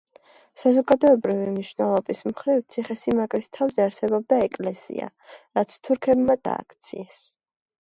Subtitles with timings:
[0.59, 5.13] საზოგადოებრივი მნიშვნელობის მხრივ, ციხე-სიმაგრის თავზე არსებობდა ეკლესია,
[5.61, 7.25] რაც თურქებმა დააქციეს.